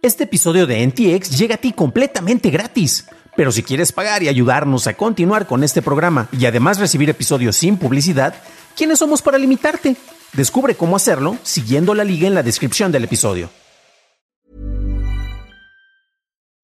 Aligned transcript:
Este 0.00 0.24
episodio 0.24 0.68
de 0.68 0.86
NTX 0.86 1.36
llega 1.36 1.56
a 1.56 1.58
ti 1.58 1.72
completamente 1.72 2.50
gratis. 2.50 3.06
Pero 3.36 3.50
si 3.50 3.64
quieres 3.64 3.90
pagar 3.90 4.22
y 4.22 4.28
ayudarnos 4.28 4.86
a 4.86 4.94
continuar 4.94 5.48
con 5.48 5.64
este 5.64 5.82
programa 5.82 6.28
y 6.30 6.46
además 6.46 6.78
recibir 6.78 7.10
episodios 7.10 7.56
sin 7.56 7.76
publicidad, 7.76 8.34
¿quiénes 8.76 9.00
somos 9.00 9.22
para 9.22 9.38
limitarte? 9.38 9.96
Descubre 10.34 10.76
cómo 10.76 10.94
hacerlo 10.94 11.36
siguiendo 11.42 11.94
la 11.94 12.04
liga 12.04 12.28
en 12.28 12.34
la 12.34 12.44
descripción 12.44 12.92
del 12.92 13.04
episodio. 13.04 13.50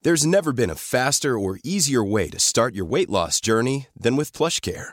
There's 0.02 0.24
never 0.24 0.52
been 0.52 0.70
a 0.70 0.76
faster 0.76 1.36
or 1.36 1.58
easier 1.64 2.04
way 2.04 2.28
to 2.28 2.38
start 2.38 2.74
your 2.74 2.86
weight 2.86 3.08
loss 3.08 3.40
journey 3.40 3.88
than 4.00 4.16
with 4.16 4.32
PlushCare. 4.32 4.92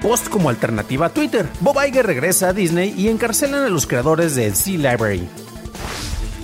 Post 0.00 0.28
como 0.28 0.48
alternativa 0.48 1.06
a 1.06 1.08
Twitter. 1.08 1.48
Bob 1.60 1.76
Iger 1.84 2.06
regresa 2.06 2.48
a 2.48 2.52
Disney 2.52 2.94
y 2.96 3.08
encarcelan 3.08 3.64
a 3.64 3.68
los 3.68 3.86
creadores 3.86 4.36
de 4.36 4.54
Sea 4.54 4.78
Library. 4.78 5.28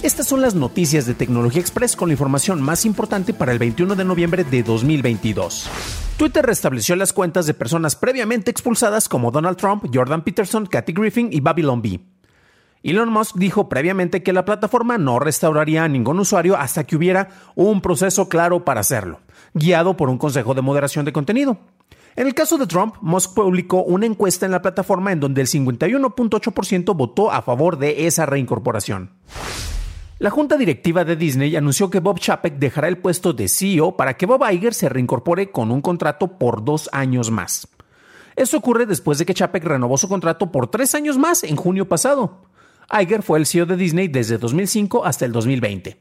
Estas 0.02 0.27
son 0.27 0.40
las 0.40 0.54
noticias 0.54 1.06
de 1.06 1.14
Tecnología 1.14 1.60
Express 1.60 1.96
con 1.96 2.08
la 2.08 2.14
información 2.14 2.60
más 2.60 2.84
importante 2.84 3.32
para 3.32 3.52
el 3.52 3.58
21 3.58 3.94
de 3.94 4.04
noviembre 4.04 4.44
de 4.44 4.62
2022. 4.62 5.70
Twitter 6.16 6.44
restableció 6.44 6.97
las 6.97 7.12
cuentas 7.12 7.47
de 7.47 7.55
personas 7.55 7.97
previamente 7.97 8.50
expulsadas 8.50 9.08
como 9.08 9.30
Donald 9.30 9.56
Trump, 9.56 9.86
Jordan 9.92 10.22
Peterson, 10.22 10.66
Kathy 10.66 10.92
Griffin 10.92 11.28
y 11.32 11.41
Babylon 11.41 11.80
B. 11.80 12.00
Elon 12.82 13.08
Musk 13.08 13.36
dijo 13.36 13.70
previamente 13.70 14.22
que 14.22 14.34
la 14.34 14.44
plataforma 14.44 14.98
no 14.98 15.19
restauraría 15.19 15.84
a 15.84 15.88
ningún 15.88 16.20
usuario 16.20 16.56
hasta 16.56 16.84
que 16.84 16.97
hubiera 16.97 17.30
un 17.55 17.80
proceso 17.80 18.28
claro 18.28 18.62
para 18.64 18.80
hacerlo, 18.80 19.20
guiado 19.55 19.97
por 19.97 20.10
un 20.10 20.19
consejo 20.19 20.52
de 20.52 20.60
moderación 20.60 21.06
de 21.06 21.12
contenido. 21.14 21.58
En 22.16 22.28
el 22.28 22.34
caso 22.34 22.58
de 22.58 22.66
Trump, 22.66 22.94
Musk 23.00 23.34
publicó 23.34 23.82
una 23.82 24.06
encuesta 24.06 24.46
en 24.46 24.52
la 24.52 24.62
plataforma 24.62 25.10
en 25.10 25.18
donde 25.18 25.40
el 25.40 25.48
51.8% 25.48 26.96
votó 26.96 27.32
a 27.32 27.42
favor 27.42 27.76
de 27.76 28.06
esa 28.06 28.24
reincorporación. 28.24 29.10
La 30.20 30.30
junta 30.30 30.56
directiva 30.56 31.04
de 31.04 31.16
Disney 31.16 31.56
anunció 31.56 31.90
que 31.90 31.98
Bob 31.98 32.20
Chapek 32.20 32.54
dejará 32.54 32.86
el 32.86 32.98
puesto 32.98 33.32
de 33.32 33.48
CEO 33.48 33.96
para 33.96 34.16
que 34.16 34.26
Bob 34.26 34.48
Iger 34.48 34.72
se 34.72 34.88
reincorpore 34.88 35.50
con 35.50 35.72
un 35.72 35.80
contrato 35.80 36.38
por 36.38 36.64
dos 36.64 36.88
años 36.92 37.32
más. 37.32 37.66
Eso 38.36 38.58
ocurre 38.58 38.86
después 38.86 39.18
de 39.18 39.26
que 39.26 39.34
Chapek 39.34 39.64
renovó 39.64 39.98
su 39.98 40.08
contrato 40.08 40.52
por 40.52 40.68
tres 40.68 40.94
años 40.94 41.18
más 41.18 41.42
en 41.42 41.56
junio 41.56 41.88
pasado. 41.88 42.42
Iger 42.92 43.22
fue 43.22 43.38
el 43.40 43.46
CEO 43.46 43.66
de 43.66 43.76
Disney 43.76 44.06
desde 44.06 44.38
2005 44.38 45.04
hasta 45.04 45.24
el 45.24 45.32
2020. 45.32 45.98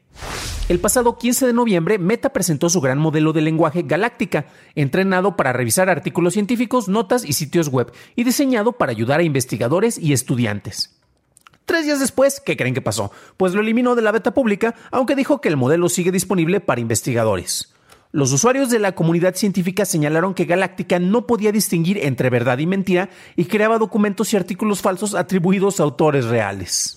El 0.66 0.80
pasado 0.80 1.18
15 1.18 1.46
de 1.46 1.52
noviembre, 1.52 1.98
Meta 1.98 2.32
presentó 2.32 2.70
su 2.70 2.80
gran 2.80 2.98
modelo 2.98 3.34
de 3.34 3.42
lenguaje 3.42 3.82
Galáctica, 3.82 4.46
entrenado 4.74 5.36
para 5.36 5.52
revisar 5.52 5.90
artículos 5.90 6.32
científicos, 6.32 6.88
notas 6.88 7.26
y 7.26 7.34
sitios 7.34 7.68
web, 7.68 7.92
y 8.16 8.24
diseñado 8.24 8.72
para 8.72 8.90
ayudar 8.90 9.20
a 9.20 9.24
investigadores 9.24 9.98
y 9.98 10.14
estudiantes. 10.14 10.98
Tres 11.66 11.84
días 11.84 12.00
después, 12.00 12.40
¿qué 12.40 12.56
creen 12.56 12.72
que 12.72 12.80
pasó? 12.80 13.12
Pues 13.36 13.52
lo 13.52 13.60
eliminó 13.60 13.94
de 13.94 14.00
la 14.00 14.10
beta 14.10 14.32
pública, 14.32 14.74
aunque 14.90 15.14
dijo 15.14 15.42
que 15.42 15.50
el 15.50 15.58
modelo 15.58 15.90
sigue 15.90 16.10
disponible 16.10 16.60
para 16.60 16.80
investigadores. 16.80 17.74
Los 18.10 18.32
usuarios 18.32 18.70
de 18.70 18.78
la 18.78 18.94
comunidad 18.94 19.34
científica 19.34 19.84
señalaron 19.84 20.32
que 20.32 20.46
Galáctica 20.46 20.98
no 20.98 21.26
podía 21.26 21.52
distinguir 21.52 21.98
entre 21.98 22.30
verdad 22.30 22.56
y 22.56 22.66
mentira 22.66 23.10
y 23.36 23.44
creaba 23.46 23.78
documentos 23.78 24.32
y 24.32 24.38
artículos 24.38 24.80
falsos 24.80 25.14
atribuidos 25.14 25.78
a 25.78 25.82
autores 25.82 26.24
reales. 26.24 26.96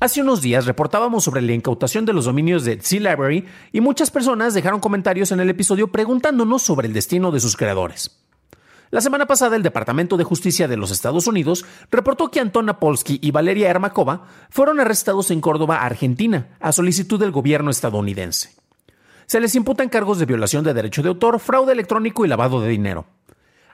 Hace 0.00 0.20
unos 0.20 0.42
días 0.42 0.66
reportábamos 0.66 1.24
sobre 1.24 1.40
la 1.40 1.52
incautación 1.52 2.04
de 2.04 2.12
los 2.12 2.26
dominios 2.26 2.64
de 2.64 2.80
Sea 2.80 3.00
Library 3.00 3.46
y 3.72 3.80
muchas 3.80 4.10
personas 4.10 4.52
dejaron 4.52 4.80
comentarios 4.80 5.32
en 5.32 5.40
el 5.40 5.48
episodio 5.48 5.90
preguntándonos 5.92 6.62
sobre 6.62 6.88
el 6.88 6.92
destino 6.92 7.30
de 7.30 7.40
sus 7.40 7.56
creadores. 7.56 8.20
La 8.90 9.00
semana 9.00 9.26
pasada, 9.26 9.56
el 9.56 9.62
Departamento 9.62 10.16
de 10.16 10.24
Justicia 10.24 10.68
de 10.68 10.76
los 10.76 10.90
Estados 10.90 11.26
Unidos 11.26 11.64
reportó 11.90 12.30
que 12.30 12.40
Anton 12.40 12.66
Napolsky 12.66 13.18
y 13.22 13.30
Valeria 13.30 13.70
Ermakova 13.70 14.26
fueron 14.50 14.78
arrestados 14.78 15.30
en 15.30 15.40
Córdoba, 15.40 15.82
Argentina, 15.82 16.48
a 16.60 16.70
solicitud 16.70 17.18
del 17.18 17.30
gobierno 17.32 17.70
estadounidense. 17.70 18.54
Se 19.26 19.40
les 19.40 19.54
imputan 19.54 19.88
cargos 19.88 20.18
de 20.18 20.26
violación 20.26 20.64
de 20.64 20.74
derecho 20.74 21.02
de 21.02 21.08
autor, 21.08 21.40
fraude 21.40 21.72
electrónico 21.72 22.24
y 22.24 22.28
lavado 22.28 22.60
de 22.60 22.68
dinero. 22.68 23.06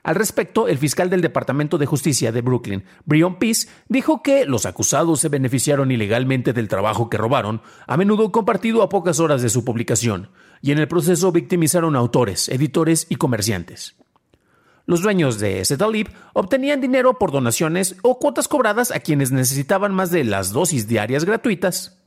Al 0.03 0.15
respecto, 0.15 0.67
el 0.67 0.79
fiscal 0.79 1.11
del 1.11 1.21
Departamento 1.21 1.77
de 1.77 1.85
Justicia 1.85 2.31
de 2.31 2.41
Brooklyn, 2.41 2.83
Brion 3.05 3.37
Peace, 3.37 3.67
dijo 3.87 4.23
que 4.23 4.45
los 4.45 4.65
acusados 4.65 5.19
se 5.19 5.29
beneficiaron 5.29 5.91
ilegalmente 5.91 6.53
del 6.53 6.67
trabajo 6.67 7.09
que 7.09 7.17
robaron, 7.17 7.61
a 7.85 7.97
menudo 7.97 8.31
compartido 8.31 8.81
a 8.81 8.89
pocas 8.89 9.19
horas 9.19 9.43
de 9.43 9.49
su 9.49 9.63
publicación, 9.63 10.29
y 10.61 10.71
en 10.71 10.79
el 10.79 10.87
proceso 10.87 11.31
victimizaron 11.31 11.95
a 11.95 11.99
autores, 11.99 12.49
editores 12.49 13.05
y 13.09 13.17
comerciantes. 13.17 13.95
Los 14.87 15.03
dueños 15.03 15.39
de 15.39 15.63
Zetalib 15.63 16.09
obtenían 16.33 16.81
dinero 16.81 17.19
por 17.19 17.31
donaciones 17.31 17.95
o 18.01 18.17
cuotas 18.17 18.47
cobradas 18.47 18.91
a 18.91 18.99
quienes 18.99 19.31
necesitaban 19.31 19.93
más 19.93 20.09
de 20.09 20.23
las 20.23 20.51
dosis 20.51 20.87
diarias 20.87 21.25
gratuitas. 21.25 21.99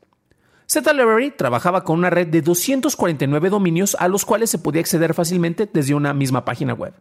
Library 0.75 1.31
trabajaba 1.31 1.85
con 1.85 1.99
una 1.99 2.11
red 2.11 2.27
de 2.27 2.43
249 2.43 3.51
dominios 3.51 3.97
a 4.01 4.09
los 4.09 4.25
cuales 4.25 4.51
se 4.51 4.59
podía 4.59 4.81
acceder 4.81 5.15
fácilmente 5.15 5.71
desde 5.73 5.95
una 5.95 6.13
misma 6.13 6.45
página 6.45 6.75
web. 6.75 6.95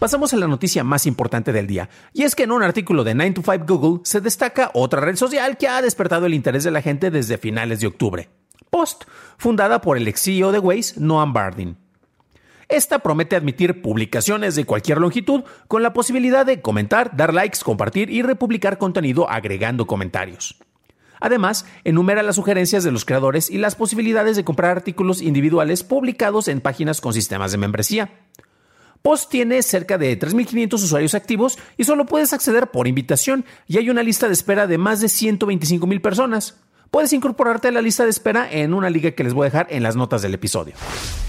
Pasamos 0.00 0.32
a 0.32 0.38
la 0.38 0.46
noticia 0.46 0.82
más 0.82 1.04
importante 1.04 1.52
del 1.52 1.66
día, 1.66 1.90
y 2.14 2.22
es 2.22 2.34
que 2.34 2.44
en 2.44 2.52
un 2.52 2.62
artículo 2.62 3.04
de 3.04 3.14
9 3.14 3.32
to 3.32 3.42
5 3.42 3.66
Google 3.66 4.00
se 4.04 4.22
destaca 4.22 4.70
otra 4.72 5.02
red 5.02 5.14
social 5.14 5.58
que 5.58 5.68
ha 5.68 5.82
despertado 5.82 6.24
el 6.24 6.32
interés 6.32 6.64
de 6.64 6.70
la 6.70 6.80
gente 6.80 7.10
desde 7.10 7.36
finales 7.36 7.80
de 7.80 7.88
octubre. 7.88 8.30
Post, 8.70 9.04
fundada 9.36 9.82
por 9.82 9.98
el 9.98 10.08
ex 10.08 10.22
CEO 10.22 10.52
de 10.52 10.58
Waze, 10.58 10.98
Noam 10.98 11.34
Bardin. 11.34 11.76
Esta 12.70 13.00
promete 13.00 13.36
admitir 13.36 13.82
publicaciones 13.82 14.54
de 14.54 14.64
cualquier 14.64 14.96
longitud 14.96 15.44
con 15.68 15.82
la 15.82 15.92
posibilidad 15.92 16.46
de 16.46 16.62
comentar, 16.62 17.14
dar 17.14 17.34
likes, 17.34 17.58
compartir 17.62 18.08
y 18.08 18.22
republicar 18.22 18.78
contenido 18.78 19.28
agregando 19.28 19.86
comentarios. 19.86 20.56
Además, 21.20 21.66
enumera 21.84 22.22
las 22.22 22.36
sugerencias 22.36 22.84
de 22.84 22.90
los 22.90 23.04
creadores 23.04 23.50
y 23.50 23.58
las 23.58 23.74
posibilidades 23.74 24.36
de 24.36 24.44
comprar 24.44 24.70
artículos 24.70 25.20
individuales 25.20 25.84
publicados 25.84 26.48
en 26.48 26.62
páginas 26.62 27.02
con 27.02 27.12
sistemas 27.12 27.52
de 27.52 27.58
membresía. 27.58 28.10
Post 29.02 29.30
tiene 29.30 29.62
cerca 29.62 29.96
de 29.96 30.18
3.500 30.18 30.74
usuarios 30.74 31.14
activos 31.14 31.58
y 31.76 31.84
solo 31.84 32.04
puedes 32.04 32.32
acceder 32.32 32.70
por 32.70 32.86
invitación 32.86 33.44
y 33.66 33.78
hay 33.78 33.88
una 33.88 34.02
lista 34.02 34.26
de 34.26 34.34
espera 34.34 34.66
de 34.66 34.76
más 34.78 35.00
de 35.00 35.06
125.000 35.06 36.00
personas. 36.02 36.56
Puedes 36.90 37.12
incorporarte 37.12 37.68
a 37.68 37.70
la 37.70 37.82
lista 37.82 38.04
de 38.04 38.10
espera 38.10 38.50
en 38.50 38.74
una 38.74 38.90
liga 38.90 39.12
que 39.12 39.22
les 39.22 39.32
voy 39.32 39.44
a 39.44 39.50
dejar 39.50 39.68
en 39.70 39.84
las 39.84 39.94
notas 39.94 40.22
del 40.22 40.34
episodio. 40.34 40.74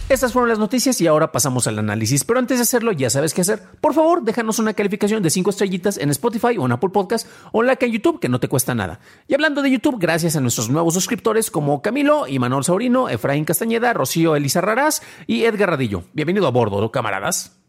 Estas 0.09 0.33
fueron 0.33 0.49
las 0.49 0.59
noticias 0.59 0.99
y 0.99 1.07
ahora 1.07 1.31
pasamos 1.31 1.67
al 1.67 1.79
análisis. 1.79 2.25
Pero 2.25 2.39
antes 2.39 2.57
de 2.57 2.63
hacerlo, 2.63 2.91
ya 2.91 3.09
sabes 3.09 3.33
qué 3.33 3.41
hacer. 3.41 3.61
Por 3.79 3.93
favor, 3.93 4.23
déjanos 4.23 4.59
una 4.59 4.73
calificación 4.73 5.23
de 5.23 5.29
5 5.29 5.51
estrellitas 5.51 5.97
en 5.97 6.09
Spotify 6.09 6.57
o 6.57 6.65
en 6.65 6.71
Apple 6.73 6.89
Podcast 6.89 7.27
o 7.53 7.61
que 7.61 7.85
en 7.85 7.91
YouTube, 7.91 8.19
que 8.19 8.27
no 8.27 8.39
te 8.39 8.49
cuesta 8.49 8.75
nada. 8.75 8.99
Y 9.27 9.35
hablando 9.35 9.61
de 9.61 9.71
YouTube, 9.71 9.99
gracias 9.99 10.35
a 10.35 10.41
nuestros 10.41 10.69
nuevos 10.69 10.95
suscriptores 10.95 11.51
como 11.51 11.81
Camilo, 11.81 12.27
Imanol 12.27 12.65
Saurino, 12.65 13.07
Efraín 13.07 13.45
Castañeda, 13.45 13.93
Rocío 13.93 14.35
Elisa 14.35 14.59
Raraz 14.61 15.01
y 15.27 15.43
Edgar 15.43 15.69
Radillo. 15.69 16.03
Bienvenido 16.13 16.47
a 16.47 16.51
bordo, 16.51 16.91
camaradas. 16.91 17.60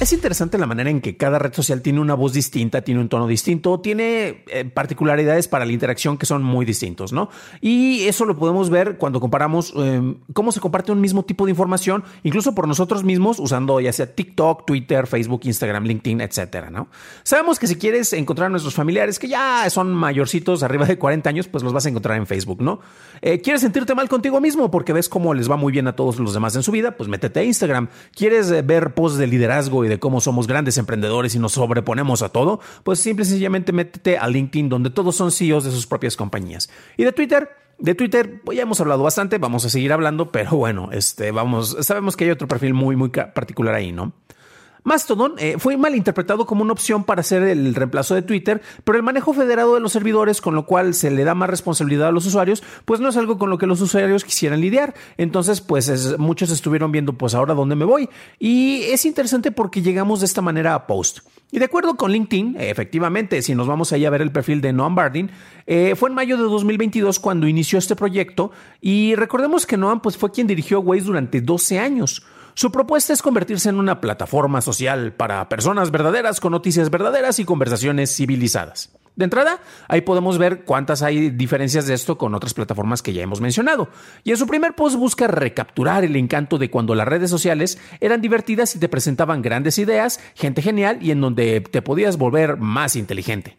Es 0.00 0.14
interesante 0.14 0.56
la 0.56 0.66
manera 0.66 0.88
en 0.88 1.02
que 1.02 1.18
cada 1.18 1.38
red 1.38 1.52
social 1.52 1.82
tiene 1.82 2.00
una 2.00 2.14
voz 2.14 2.32
distinta, 2.32 2.80
tiene 2.80 3.02
un 3.02 3.10
tono 3.10 3.26
distinto, 3.26 3.80
tiene 3.80 4.44
eh, 4.48 4.64
particularidades 4.64 5.46
para 5.46 5.66
la 5.66 5.72
interacción 5.72 6.16
que 6.16 6.24
son 6.24 6.42
muy 6.42 6.64
distintos, 6.64 7.12
¿no? 7.12 7.28
Y 7.60 8.04
eso 8.04 8.24
lo 8.24 8.38
podemos 8.38 8.70
ver 8.70 8.96
cuando 8.96 9.20
comparamos 9.20 9.74
em, 9.76 10.16
cómo 10.32 10.52
se 10.52 10.60
comparte 10.60 10.90
un 10.90 11.02
mismo 11.02 11.24
tipo 11.24 11.44
de 11.44 11.50
información, 11.50 12.02
incluso 12.22 12.54
por 12.54 12.66
nosotros 12.66 13.04
mismos, 13.04 13.38
usando 13.38 13.78
ya 13.78 13.92
sea 13.92 14.14
TikTok, 14.14 14.64
Twitter, 14.64 15.06
Facebook, 15.06 15.42
Instagram, 15.44 15.84
LinkedIn, 15.84 16.22
etcétera, 16.22 16.70
¿no? 16.70 16.88
Sabemos 17.22 17.58
que 17.58 17.66
si 17.66 17.76
quieres 17.76 18.14
encontrar 18.14 18.46
a 18.46 18.50
nuestros 18.50 18.74
familiares 18.74 19.18
que 19.18 19.28
ya 19.28 19.68
son 19.68 19.92
mayorcitos, 19.92 20.62
arriba 20.62 20.86
de 20.86 20.96
40 20.96 21.28
años, 21.28 21.46
pues 21.46 21.62
los 21.62 21.74
vas 21.74 21.84
a 21.84 21.90
encontrar 21.90 22.16
en 22.16 22.26
Facebook, 22.26 22.62
¿no? 22.62 22.80
Eh, 23.20 23.42
¿Quieres 23.42 23.60
sentirte 23.60 23.94
mal 23.94 24.08
contigo 24.08 24.40
mismo 24.40 24.70
porque 24.70 24.94
ves 24.94 25.10
cómo 25.10 25.34
les 25.34 25.50
va 25.50 25.58
muy 25.58 25.72
bien 25.72 25.88
a 25.88 25.94
todos 25.94 26.18
los 26.18 26.32
demás 26.32 26.56
en 26.56 26.62
su 26.62 26.72
vida? 26.72 26.96
Pues 26.96 27.10
métete 27.10 27.40
a 27.40 27.44
Instagram. 27.44 27.88
¿Quieres 28.14 28.50
eh, 28.50 28.62
ver 28.62 28.94
posts 28.94 29.18
de 29.18 29.26
liderazgo 29.40 29.84
y 29.84 29.88
de 29.88 29.98
cómo 29.98 30.20
somos 30.20 30.46
grandes 30.46 30.76
emprendedores 30.76 31.34
y 31.34 31.38
nos 31.38 31.52
sobreponemos 31.52 32.22
a 32.22 32.28
todo, 32.28 32.60
pues 32.84 33.00
simple 33.00 33.24
y 33.24 33.28
sencillamente 33.28 33.72
métete 33.72 34.18
a 34.18 34.28
LinkedIn 34.28 34.68
donde 34.68 34.90
todos 34.90 35.16
son 35.16 35.32
CEOs 35.32 35.64
de 35.64 35.70
sus 35.70 35.86
propias 35.86 36.16
compañías. 36.16 36.70
Y 36.96 37.04
de 37.04 37.12
Twitter, 37.12 37.48
de 37.78 37.94
Twitter, 37.94 38.42
pues 38.44 38.56
ya 38.56 38.62
hemos 38.62 38.80
hablado 38.80 39.02
bastante, 39.02 39.38
vamos 39.38 39.64
a 39.64 39.70
seguir 39.70 39.92
hablando, 39.92 40.30
pero 40.30 40.56
bueno, 40.56 40.90
este, 40.92 41.30
vamos, 41.30 41.76
sabemos 41.80 42.16
que 42.16 42.24
hay 42.24 42.30
otro 42.30 42.46
perfil 42.46 42.74
muy, 42.74 42.96
muy 42.96 43.08
particular 43.08 43.74
ahí, 43.74 43.92
¿no? 43.92 44.12
Mastodon 44.84 45.34
eh, 45.38 45.56
fue 45.58 45.76
malinterpretado 45.76 46.46
como 46.46 46.62
una 46.62 46.72
opción 46.72 47.04
para 47.04 47.20
hacer 47.20 47.42
el 47.42 47.74
reemplazo 47.74 48.14
de 48.14 48.22
Twitter, 48.22 48.62
pero 48.84 48.96
el 48.96 49.04
manejo 49.04 49.32
federado 49.32 49.74
de 49.74 49.80
los 49.80 49.92
servidores, 49.92 50.40
con 50.40 50.54
lo 50.54 50.66
cual 50.66 50.94
se 50.94 51.10
le 51.10 51.24
da 51.24 51.34
más 51.34 51.50
responsabilidad 51.50 52.08
a 52.08 52.12
los 52.12 52.26
usuarios, 52.26 52.62
pues 52.84 53.00
no 53.00 53.08
es 53.08 53.16
algo 53.16 53.38
con 53.38 53.50
lo 53.50 53.58
que 53.58 53.66
los 53.66 53.80
usuarios 53.80 54.24
quisieran 54.24 54.60
lidiar. 54.60 54.94
Entonces, 55.16 55.60
pues 55.60 56.18
muchos 56.18 56.50
estuvieron 56.50 56.92
viendo, 56.92 57.12
pues 57.14 57.34
ahora 57.34 57.54
dónde 57.54 57.76
me 57.76 57.84
voy. 57.84 58.08
Y 58.38 58.82
es 58.84 59.04
interesante 59.04 59.50
porque 59.52 59.82
llegamos 59.82 60.20
de 60.20 60.26
esta 60.26 60.42
manera 60.42 60.74
a 60.74 60.86
Post. 60.86 61.20
Y 61.52 61.58
de 61.58 61.64
acuerdo 61.64 61.96
con 61.96 62.12
LinkedIn, 62.12 62.56
efectivamente, 62.58 63.42
si 63.42 63.56
nos 63.56 63.66
vamos 63.66 63.92
ahí 63.92 64.04
a 64.04 64.10
ver 64.10 64.22
el 64.22 64.30
perfil 64.30 64.60
de 64.60 64.72
Noam 64.72 64.94
Bardin, 64.94 65.30
eh, 65.66 65.94
fue 65.96 66.08
en 66.08 66.14
mayo 66.14 66.36
de 66.36 66.44
2022 66.44 67.18
cuando 67.18 67.48
inició 67.48 67.78
este 67.78 67.96
proyecto 67.96 68.52
y 68.80 69.16
recordemos 69.16 69.66
que 69.66 69.76
Noam 69.76 70.00
pues, 70.00 70.16
fue 70.16 70.30
quien 70.30 70.46
dirigió 70.46 70.80
Waze 70.80 71.04
durante 71.04 71.40
12 71.40 71.80
años. 71.80 72.22
Su 72.54 72.72
propuesta 72.72 73.12
es 73.12 73.22
convertirse 73.22 73.68
en 73.68 73.78
una 73.78 74.00
plataforma 74.00 74.60
social 74.60 75.12
para 75.12 75.48
personas 75.48 75.90
verdaderas 75.90 76.40
con 76.40 76.52
noticias 76.52 76.90
verdaderas 76.90 77.38
y 77.38 77.44
conversaciones 77.44 78.14
civilizadas. 78.14 78.90
De 79.16 79.24
entrada, 79.24 79.60
ahí 79.88 80.00
podemos 80.00 80.38
ver 80.38 80.64
cuántas 80.64 81.02
hay 81.02 81.30
diferencias 81.30 81.86
de 81.86 81.94
esto 81.94 82.16
con 82.16 82.34
otras 82.34 82.54
plataformas 82.54 83.02
que 83.02 83.12
ya 83.12 83.22
hemos 83.22 83.40
mencionado. 83.40 83.88
Y 84.24 84.30
en 84.30 84.36
su 84.36 84.46
primer 84.46 84.74
post 84.74 84.96
busca 84.96 85.26
recapturar 85.26 86.04
el 86.04 86.16
encanto 86.16 86.58
de 86.58 86.70
cuando 86.70 86.94
las 86.94 87.06
redes 87.06 87.28
sociales 87.28 87.78
eran 88.00 88.20
divertidas 88.20 88.74
y 88.76 88.78
te 88.78 88.88
presentaban 88.88 89.42
grandes 89.42 89.78
ideas, 89.78 90.20
gente 90.34 90.62
genial 90.62 90.98
y 91.02 91.10
en 91.10 91.20
donde 91.20 91.60
te 91.60 91.82
podías 91.82 92.16
volver 92.16 92.56
más 92.56 92.96
inteligente. 92.96 93.58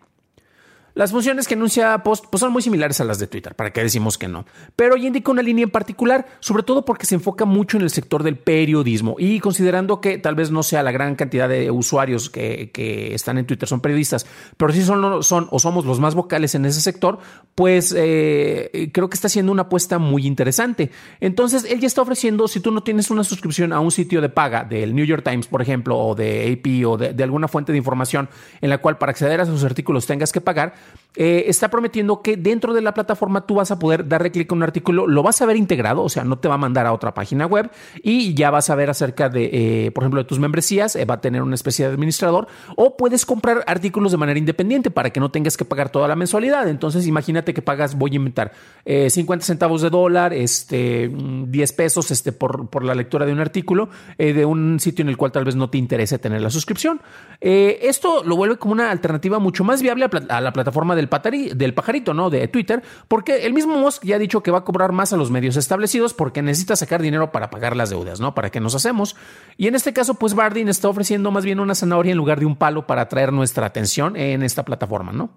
Las 0.94 1.12
funciones 1.12 1.48
que 1.48 1.54
anuncia 1.54 1.98
Post 2.00 2.26
pues, 2.30 2.40
son 2.42 2.52
muy 2.52 2.62
similares 2.62 3.00
a 3.00 3.06
las 3.06 3.20
de 3.20 3.28
Twitter, 3.28 3.56
para 3.56 3.72
qué 3.72 3.82
decimos 3.82 4.18
que 4.18 4.28
no. 4.28 4.46
Pero 4.76 4.96
ella 4.96 5.08
indica 5.08 5.32
una 5.32 5.42
línea 5.42 5.64
en 5.64 5.70
particular, 5.70 6.28
sobre 6.40 6.64
todo 6.64 6.84
porque 6.84 7.06
se 7.06 7.16
enfoca 7.16 7.46
mucho 7.46 7.78
en 7.78 7.84
el 7.84 7.90
sector 7.90 8.24
del 8.24 8.38
periodismo 8.38 9.16
y 9.18 9.40
considerando 9.40 10.02
que 10.02 10.18
tal 10.18 10.36
vez 10.36 10.52
no 10.52 10.64
sea 10.64 10.84
la 10.84 10.92
gran 10.92 11.16
cantidad 11.16 11.48
de 11.48 11.72
usuarios 11.72 12.30
que, 12.30 12.72
están 13.14 13.38
en 13.38 13.46
Twitter 13.46 13.68
son 13.68 13.82
periodistas, 13.82 14.26
pero 14.58 14.74
sí 14.74 14.84
son, 14.84 15.24
son 15.24 15.48
o 15.52 15.60
somos 15.60 15.86
los 15.86 16.00
más 16.00 16.16
vocales 16.16 16.56
en 16.56 16.66
ese 16.66 16.82
sector, 16.82 17.20
pues 17.56 17.94
eh, 17.98 18.90
creo 18.94 19.10
que 19.10 19.16
está 19.16 19.28
haciendo 19.28 19.52
una 19.52 19.64
apuesta 19.64 20.00
muy 20.00 20.26
interesante. 20.26 20.92
Entonces, 21.20 21.66
él 21.66 21.80
ya 21.80 21.88
está 21.88 22.02
ofreciendo, 22.02 22.48
si 22.48 22.60
tú 22.60 22.72
no 22.72 22.82
tienes 22.82 23.12
una 23.12 23.24
suscripción 23.24 23.74
a 23.74 23.80
un 23.80 23.92
sitio 23.92 24.22
de 24.22 24.30
paga 24.30 24.64
del 24.64 24.96
New 24.96 25.06
York 25.06 25.24
Times, 25.24 25.48
por 25.48 25.62
ejemplo, 25.62 25.98
o 25.98 26.16
de 26.16 26.52
AP 26.52 26.88
o 26.88 26.98
de 26.98 27.24
alguna 27.24 27.48
fuente 27.48 27.72
de 27.72 27.78
información 27.78 28.30
en 28.62 28.70
la 28.70 28.80
cual 28.80 28.98
para 28.98 29.12
acceder 29.12 29.42
a 29.42 29.46
sus 29.46 29.64
artículos 29.64 30.06
tengas 30.06 30.32
que 30.32 30.42
pagar, 30.42 30.74
eh, 31.16 31.46
está 31.48 31.70
prometiendo 31.70 32.22
que 32.22 32.38
dentro 32.38 32.74
de 32.74 32.80
la 32.80 32.94
plataforma 32.94 33.46
tú 33.46 33.56
vas 33.56 33.70
a 33.70 33.78
poder 33.78 34.08
darle 34.08 34.32
clic 34.32 34.50
a 34.50 34.56
un 34.56 34.64
artículo, 34.64 35.08
lo 35.08 35.24
vas 35.24 35.42
a 35.42 35.46
ver 35.46 35.58
integrado, 35.58 36.04
o 36.04 36.10
sea, 36.10 36.24
no 36.24 36.40
te 36.40 36.48
va 36.48 36.54
a 36.54 36.58
mandar 36.58 36.86
a 36.86 36.94
otra 36.94 37.14
página 37.14 37.46
web 37.46 37.70
y 38.02 38.34
ya 38.34 38.50
vas 38.50 38.70
a 38.70 38.76
ver 38.76 38.90
acerca 38.90 39.28
de, 39.28 39.50
eh, 39.88 39.92
por 39.92 40.04
ejemplo, 40.04 40.22
de 40.22 40.28
tus 40.28 40.40
membresías, 40.40 40.96
eh, 40.96 41.04
va 41.04 41.16
a 41.16 41.22
tener 41.22 41.42
una 41.42 41.56
especie 41.56 41.86
de 41.86 41.92
administrador 41.92 42.48
o 42.78 42.96
puedes 42.96 43.26
comprar 43.26 43.62
artículos 43.68 44.14
de 44.14 44.18
manera 44.18 44.40
independiente 44.40 44.90
para 44.90 45.10
que 45.10 45.20
no 45.20 45.32
tengas 45.32 45.58
que 45.58 45.66
pagar 45.66 45.90
toda 45.90 46.08
la 46.08 46.16
mensualidad. 46.16 46.70
Entonces, 46.70 47.06
imagínate 47.06 47.54
que 47.54 47.62
pagas, 47.62 47.98
voy 47.98 48.12
a 48.14 48.16
inventar, 48.16 48.54
50 48.86 49.46
centavos 49.46 49.82
de 49.82 49.90
dólar, 49.90 50.34
este, 50.34 51.12
10 51.14 51.74
pesos 51.74 52.10
este, 52.12 52.32
por, 52.32 52.70
por 52.70 52.84
la 52.84 52.96
lectura 52.96 53.26
de 53.26 53.34
un 53.34 53.40
artículo 53.40 53.90
de 54.18 54.46
un 54.46 54.80
sitio 54.80 55.04
en 55.04 55.10
el 55.10 55.18
cual 55.18 55.32
tal 55.32 55.44
vez 55.44 55.56
no 55.56 55.70
te 55.70 55.78
interese 55.78 56.18
tener 56.20 56.42
la 56.42 56.50
suscripción. 56.50 57.02
esto 57.42 58.24
lo 58.24 58.36
vuelve 58.36 58.58
como 58.58 58.74
una 58.74 58.92
alternativa 58.92 59.40
mucho 59.40 59.64
más 59.64 59.82
viable 59.82 60.10
a 60.30 60.42
la 60.42 60.54
plataforma 60.54 60.71
forma 60.72 60.96
del, 60.96 61.10
del 61.56 61.74
pajarito, 61.74 62.14
¿no? 62.14 62.30
De 62.30 62.48
Twitter, 62.48 62.82
porque 63.08 63.46
el 63.46 63.54
mismo 63.54 63.78
Musk 63.78 64.04
ya 64.04 64.16
ha 64.16 64.20
dicho 64.20 64.42
que 64.42 64.52
va 64.52 64.60
a 64.60 64.64
cobrar 64.64 64.92
más 64.92 65.14
a 65.14 65.18
los 65.18 65.32
medios 65.32 65.58
establecidos 65.58 66.14
porque 66.14 66.42
necesita 66.42 66.76
sacar 66.76 67.02
dinero 67.02 67.32
para 67.32 67.50
pagar 67.50 67.76
las 67.76 67.90
deudas, 67.90 68.20
¿no? 68.20 68.34
¿Para 68.34 68.50
qué 68.50 68.60
nos 68.60 68.76
hacemos? 68.76 69.16
Y 69.58 69.68
en 69.68 69.76
este 69.76 69.94
caso, 69.94 70.16
pues 70.16 70.34
Bardin 70.34 70.70
está 70.70 70.90
ofreciendo 70.90 71.32
más 71.32 71.46
bien 71.46 71.60
una 71.60 71.76
zanahoria 71.76 72.12
en 72.12 72.18
lugar 72.18 72.40
de 72.40 72.46
un 72.46 72.56
palo 72.56 72.88
para 72.88 73.04
atraer 73.04 73.32
nuestra 73.34 73.66
atención 73.66 74.16
en 74.16 74.44
esta 74.44 74.64
plataforma, 74.66 75.12
¿no? 75.12 75.30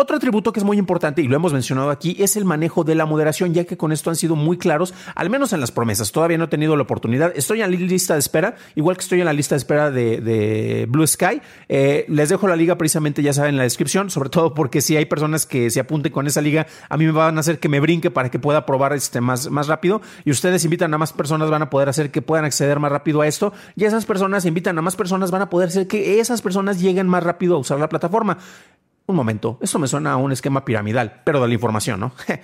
Otro 0.00 0.16
atributo 0.16 0.50
que 0.50 0.60
es 0.60 0.64
muy 0.64 0.78
importante 0.78 1.20
y 1.20 1.28
lo 1.28 1.36
hemos 1.36 1.52
mencionado 1.52 1.90
aquí 1.90 2.16
es 2.18 2.34
el 2.34 2.46
manejo 2.46 2.84
de 2.84 2.94
la 2.94 3.04
moderación, 3.04 3.52
ya 3.52 3.64
que 3.64 3.76
con 3.76 3.92
esto 3.92 4.08
han 4.08 4.16
sido 4.16 4.34
muy 4.34 4.56
claros, 4.56 4.94
al 5.14 5.28
menos 5.28 5.52
en 5.52 5.60
las 5.60 5.72
promesas. 5.72 6.10
Todavía 6.10 6.38
no 6.38 6.44
he 6.44 6.48
tenido 6.48 6.74
la 6.74 6.84
oportunidad. 6.84 7.34
Estoy 7.36 7.60
en 7.60 7.70
la 7.70 7.76
lista 7.76 8.14
de 8.14 8.20
espera, 8.20 8.56
igual 8.76 8.96
que 8.96 9.02
estoy 9.02 9.20
en 9.20 9.26
la 9.26 9.34
lista 9.34 9.56
de 9.56 9.58
espera 9.58 9.90
de, 9.90 10.86
Blue 10.88 11.06
Sky. 11.06 11.42
Eh, 11.68 12.06
les 12.08 12.30
dejo 12.30 12.48
la 12.48 12.56
liga 12.56 12.78
precisamente, 12.78 13.22
ya 13.22 13.34
saben, 13.34 13.50
en 13.50 13.56
la 13.58 13.64
descripción, 13.64 14.08
sobre 14.08 14.30
todo 14.30 14.54
porque 14.54 14.80
si 14.80 14.96
hay 14.96 15.04
personas 15.04 15.44
que 15.44 15.68
se 15.68 15.80
apunten 15.80 16.10
con 16.10 16.26
esa 16.26 16.40
liga, 16.40 16.66
a 16.88 16.96
mí 16.96 17.04
me 17.04 17.12
van 17.12 17.36
a 17.36 17.40
hacer 17.40 17.58
que 17.58 17.68
me 17.68 17.78
brinque 17.78 18.10
para 18.10 18.30
que 18.30 18.38
pueda 18.38 18.64
probar 18.64 18.94
este 18.94 19.20
más, 19.20 19.50
más 19.50 19.66
rápido. 19.66 20.00
Y 20.24 20.30
ustedes 20.30 20.64
invitan 20.64 20.94
a 20.94 20.96
más 20.96 21.12
personas, 21.12 21.50
van 21.50 21.60
a 21.60 21.68
poder 21.68 21.90
hacer 21.90 22.10
que 22.10 22.22
puedan 22.22 22.46
acceder 22.46 22.80
más 22.80 22.90
rápido 22.90 23.20
a 23.20 23.26
esto. 23.26 23.52
Y 23.76 23.84
esas 23.84 24.06
personas 24.06 24.46
invitan 24.46 24.78
a 24.78 24.80
más 24.80 24.96
personas, 24.96 25.30
van 25.30 25.42
a 25.42 25.50
poder 25.50 25.68
hacer 25.68 25.86
que 25.88 26.20
esas 26.20 26.40
personas 26.40 26.80
lleguen 26.80 27.06
más 27.06 27.22
rápido 27.22 27.56
a 27.56 27.58
usar 27.58 27.78
la 27.78 27.90
plataforma. 27.90 28.38
Un 29.10 29.16
momento, 29.16 29.58
eso 29.60 29.80
me 29.80 29.88
suena 29.88 30.12
a 30.12 30.16
un 30.16 30.30
esquema 30.30 30.64
piramidal, 30.64 31.22
pero 31.24 31.42
de 31.42 31.48
la 31.48 31.54
información, 31.54 31.98
¿no? 31.98 32.12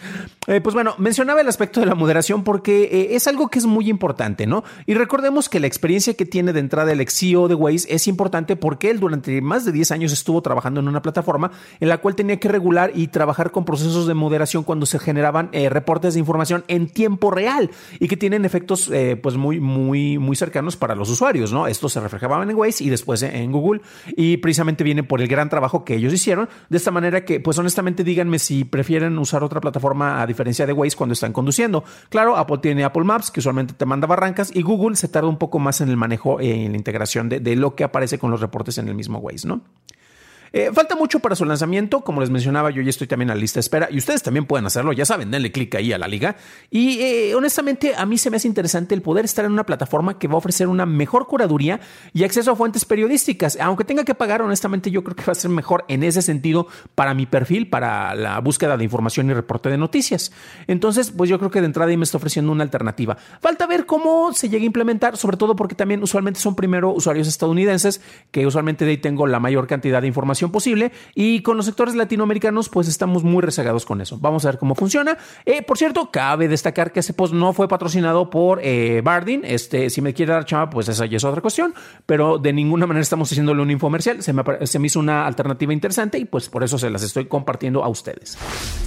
Eh, 0.48 0.60
pues 0.60 0.74
bueno, 0.74 0.94
mencionaba 0.98 1.40
el 1.40 1.48
aspecto 1.48 1.80
de 1.80 1.86
la 1.86 1.96
moderación 1.96 2.44
porque 2.44 2.84
eh, 2.84 3.16
es 3.16 3.26
algo 3.26 3.48
que 3.48 3.58
es 3.58 3.66
muy 3.66 3.90
importante, 3.90 4.46
¿no? 4.46 4.62
Y 4.86 4.94
recordemos 4.94 5.48
que 5.48 5.58
la 5.58 5.66
experiencia 5.66 6.14
que 6.14 6.24
tiene 6.24 6.52
de 6.52 6.60
entrada 6.60 6.92
el 6.92 7.00
ex 7.00 7.18
CEO 7.18 7.48
de 7.48 7.56
Waze 7.56 7.92
es 7.92 8.06
importante 8.06 8.54
porque 8.54 8.90
él 8.90 9.00
durante 9.00 9.40
más 9.40 9.64
de 9.64 9.72
10 9.72 9.90
años 9.90 10.12
estuvo 10.12 10.40
trabajando 10.42 10.78
en 10.78 10.86
una 10.86 11.02
plataforma 11.02 11.50
en 11.80 11.88
la 11.88 11.98
cual 11.98 12.14
tenía 12.14 12.38
que 12.38 12.46
regular 12.46 12.92
y 12.94 13.08
trabajar 13.08 13.50
con 13.50 13.64
procesos 13.64 14.06
de 14.06 14.14
moderación 14.14 14.62
cuando 14.62 14.86
se 14.86 15.00
generaban 15.00 15.48
eh, 15.50 15.68
reportes 15.68 16.14
de 16.14 16.20
información 16.20 16.62
en 16.68 16.90
tiempo 16.90 17.32
real 17.32 17.72
y 17.98 18.06
que 18.06 18.16
tienen 18.16 18.44
efectos 18.44 18.88
pues 19.20 19.36
muy, 19.36 19.58
muy, 19.58 20.18
muy 20.18 20.36
cercanos 20.36 20.76
para 20.76 20.94
los 20.94 21.10
usuarios, 21.10 21.52
¿no? 21.52 21.66
Esto 21.66 21.88
se 21.88 21.98
reflejaba 21.98 22.40
en 22.40 22.54
Waze 22.54 22.84
y 22.84 22.88
después 22.88 23.20
en 23.24 23.50
Google 23.50 23.80
y 24.16 24.36
precisamente 24.36 24.84
viene 24.84 25.02
por 25.02 25.20
el 25.20 25.26
gran 25.26 25.48
trabajo 25.48 25.84
que 25.84 25.96
ellos 25.96 26.12
hicieron 26.12 26.48
de 26.68 26.76
esta 26.76 26.90
manera 26.90 27.24
que, 27.24 27.40
pues 27.40 27.58
honestamente, 27.58 28.04
díganme 28.04 28.38
si 28.38 28.64
prefieren 28.64 29.18
usar 29.18 29.42
otra 29.42 29.60
plataforma 29.60 30.22
a 30.22 30.26
diferencia 30.26 30.66
de 30.66 30.72
Waze 30.72 30.96
cuando 30.96 31.12
están 31.12 31.32
conduciendo. 31.32 31.84
Claro, 32.08 32.36
Apple 32.36 32.58
tiene 32.58 32.84
Apple 32.84 33.04
Maps, 33.04 33.30
que 33.30 33.40
usualmente 33.40 33.74
te 33.74 33.86
manda 33.86 34.06
barrancas, 34.06 34.50
y 34.54 34.62
Google 34.62 34.96
se 34.96 35.08
tarda 35.08 35.28
un 35.28 35.38
poco 35.38 35.58
más 35.58 35.80
en 35.80 35.88
el 35.88 35.96
manejo, 35.96 36.40
en 36.40 36.72
la 36.72 36.78
integración 36.78 37.28
de, 37.28 37.40
de 37.40 37.56
lo 37.56 37.74
que 37.74 37.84
aparece 37.84 38.18
con 38.18 38.30
los 38.30 38.40
reportes 38.40 38.78
en 38.78 38.88
el 38.88 38.94
mismo 38.94 39.18
Waze, 39.18 39.48
¿no? 39.48 39.62
Eh, 40.58 40.70
falta 40.72 40.96
mucho 40.96 41.20
para 41.20 41.36
su 41.36 41.44
lanzamiento, 41.44 42.00
como 42.00 42.22
les 42.22 42.30
mencionaba, 42.30 42.70
yo 42.70 42.80
ya 42.80 42.88
estoy 42.88 43.06
también 43.06 43.28
en 43.28 43.36
la 43.36 43.40
lista 43.42 43.58
de 43.58 43.60
espera 43.60 43.88
y 43.90 43.98
ustedes 43.98 44.22
también 44.22 44.46
pueden 44.46 44.64
hacerlo, 44.64 44.94
ya 44.94 45.04
saben, 45.04 45.30
denle 45.30 45.52
clic 45.52 45.74
ahí 45.74 45.92
a 45.92 45.98
la 45.98 46.08
liga. 46.08 46.36
Y 46.70 46.98
eh, 46.98 47.34
honestamente, 47.34 47.94
a 47.94 48.06
mí 48.06 48.16
se 48.16 48.30
me 48.30 48.38
hace 48.38 48.48
interesante 48.48 48.94
el 48.94 49.02
poder 49.02 49.26
estar 49.26 49.44
en 49.44 49.52
una 49.52 49.66
plataforma 49.66 50.18
que 50.18 50.28
va 50.28 50.32
a 50.32 50.36
ofrecer 50.38 50.68
una 50.68 50.86
mejor 50.86 51.26
curaduría 51.26 51.80
y 52.14 52.24
acceso 52.24 52.52
a 52.52 52.56
fuentes 52.56 52.86
periodísticas. 52.86 53.58
Aunque 53.60 53.84
tenga 53.84 54.04
que 54.04 54.14
pagar, 54.14 54.40
honestamente, 54.40 54.90
yo 54.90 55.04
creo 55.04 55.14
que 55.14 55.24
va 55.24 55.32
a 55.32 55.34
ser 55.34 55.50
mejor 55.50 55.84
en 55.88 56.02
ese 56.02 56.22
sentido 56.22 56.68
para 56.94 57.12
mi 57.12 57.26
perfil, 57.26 57.68
para 57.68 58.14
la 58.14 58.40
búsqueda 58.40 58.78
de 58.78 58.84
información 58.84 59.28
y 59.28 59.34
reporte 59.34 59.68
de 59.68 59.76
noticias. 59.76 60.32
Entonces, 60.68 61.10
pues 61.10 61.28
yo 61.28 61.38
creo 61.38 61.50
que 61.50 61.60
de 61.60 61.66
entrada 61.66 61.90
ahí 61.90 61.98
me 61.98 62.04
está 62.04 62.16
ofreciendo 62.16 62.50
una 62.50 62.64
alternativa. 62.64 63.18
Falta 63.42 63.66
ver 63.66 63.84
cómo 63.84 64.32
se 64.32 64.48
llega 64.48 64.62
a 64.62 64.66
implementar, 64.66 65.18
sobre 65.18 65.36
todo 65.36 65.54
porque 65.54 65.74
también 65.74 66.02
usualmente 66.02 66.40
son 66.40 66.56
primero 66.56 66.94
usuarios 66.94 67.28
estadounidenses, 67.28 68.00
que 68.30 68.46
usualmente 68.46 68.86
de 68.86 68.92
ahí 68.92 68.96
tengo 68.96 69.26
la 69.26 69.38
mayor 69.38 69.66
cantidad 69.66 70.00
de 70.00 70.08
información 70.08 70.45
posible 70.52 70.92
y 71.14 71.42
con 71.42 71.56
los 71.56 71.66
sectores 71.66 71.94
latinoamericanos 71.94 72.68
pues 72.68 72.88
estamos 72.88 73.24
muy 73.24 73.42
rezagados 73.42 73.84
con 73.84 74.00
eso. 74.00 74.18
Vamos 74.20 74.44
a 74.44 74.50
ver 74.50 74.58
cómo 74.58 74.74
funciona. 74.74 75.16
Eh, 75.44 75.62
por 75.62 75.78
cierto, 75.78 76.10
cabe 76.10 76.48
destacar 76.48 76.92
que 76.92 77.00
ese 77.00 77.12
post 77.12 77.34
no 77.34 77.52
fue 77.52 77.68
patrocinado 77.68 78.30
por 78.30 78.60
eh, 78.62 79.00
Bardin. 79.02 79.42
Este, 79.44 79.90
si 79.90 80.00
me 80.00 80.14
quiere 80.14 80.32
dar 80.32 80.44
chava, 80.44 80.70
pues 80.70 80.88
esa 80.88 81.06
ya 81.06 81.16
es 81.16 81.24
otra 81.24 81.40
cuestión, 81.40 81.74
pero 82.06 82.38
de 82.38 82.52
ninguna 82.52 82.86
manera 82.86 83.02
estamos 83.02 83.30
haciéndole 83.30 83.62
un 83.62 83.70
infomercial. 83.70 84.22
Se 84.22 84.32
me, 84.32 84.42
se 84.64 84.78
me 84.78 84.86
hizo 84.86 85.00
una 85.00 85.26
alternativa 85.26 85.72
interesante 85.72 86.18
y 86.18 86.24
pues 86.24 86.48
por 86.48 86.64
eso 86.64 86.78
se 86.78 86.90
las 86.90 87.02
estoy 87.02 87.26
compartiendo 87.26 87.84
a 87.84 87.88
ustedes. 87.88 88.38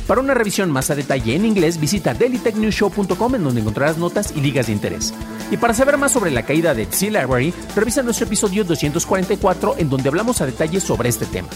Para 0.08 0.22
una 0.22 0.34
revisión 0.34 0.72
más 0.72 0.90
a 0.90 0.96
detalle 0.96 1.36
en 1.36 1.46
inglés, 1.46 1.80
visita 1.80 2.14
dailytechnewshow.com 2.14 3.36
en 3.36 3.44
donde 3.44 3.62
encontrarás 3.62 3.98
notas 3.98 4.34
y 4.36 4.42
ligas 4.42 4.68
de 4.68 4.74
interés. 4.74 5.14
Y 5.52 5.58
para 5.58 5.74
saber 5.74 5.98
más 5.98 6.12
sobre 6.12 6.32
la 6.32 6.44
caída 6.44 6.74
de 6.74 6.86
Sea 6.92 7.22
Library, 7.22 7.54
revisa 7.76 8.04
nuestro 8.04 8.26
episodio 8.26 8.64
244 8.64 9.76
en 9.78 9.90
donde 9.90 10.10
hablamos 10.10 10.42
a 10.42 10.46
detalle 10.46 10.80
sobre 10.80 11.10
este 11.10 11.26
tema. 11.26 11.49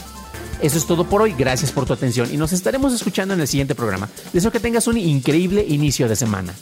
Eso 0.64 0.78
es 0.78 0.86
todo 0.86 1.04
por 1.04 1.22
hoy, 1.22 1.34
gracias 1.38 1.74
por 1.74 1.86
tu 1.86 1.92
atención 1.92 2.34
y 2.34 2.38
nos 2.38 2.54
estaremos 2.54 2.94
escuchando 2.94 3.34
en 3.34 3.42
el 3.42 3.50
siguiente 3.50 3.76
programa. 3.76 4.10
Deseo 4.32 4.50
que 4.50 4.62
tengas 4.62 4.88
un 4.88 4.98
increíble 4.98 5.66
inicio 5.68 6.08
de 6.08 6.16
semana. 6.16 6.54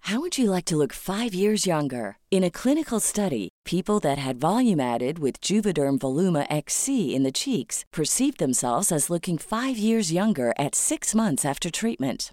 How 0.00 0.18
would 0.20 0.36
you 0.36 0.50
like 0.50 0.64
to 0.66 0.76
look 0.76 0.92
5 0.92 1.32
years 1.32 1.64
younger? 1.64 2.16
In 2.32 2.42
a 2.42 2.50
clinical 2.50 2.98
study, 2.98 3.50
people 3.64 4.00
that 4.00 4.18
had 4.18 4.40
volume 4.40 4.80
added 4.80 5.20
with 5.20 5.40
Juvederm 5.40 6.00
Voluma 6.00 6.46
XC 6.50 7.14
in 7.14 7.22
the 7.22 7.30
cheeks 7.30 7.84
perceived 7.92 8.38
themselves 8.38 8.90
as 8.90 9.08
looking 9.08 9.38
5 9.38 9.78
years 9.78 10.12
younger 10.12 10.52
at 10.58 10.74
6 10.74 11.14
months 11.14 11.44
after 11.44 11.70
treatment 11.70 12.32